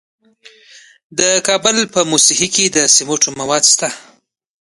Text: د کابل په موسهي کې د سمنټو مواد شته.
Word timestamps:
د 1.19 1.21
کابل 1.47 1.77
په 1.93 1.99
موسهي 2.11 2.47
کې 2.55 2.65
د 2.75 2.77
سمنټو 2.95 3.29
مواد 3.39 3.63
شته. 3.71 3.89